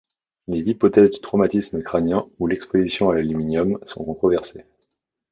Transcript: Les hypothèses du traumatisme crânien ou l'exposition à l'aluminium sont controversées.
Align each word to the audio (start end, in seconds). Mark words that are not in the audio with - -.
Les 0.47 0.67
hypothèses 0.67 1.11
du 1.11 1.19
traumatisme 1.21 1.83
crânien 1.83 2.27
ou 2.39 2.47
l'exposition 2.47 3.11
à 3.11 3.13
l'aluminium 3.13 3.77
sont 3.85 4.03
controversées. 4.03 4.65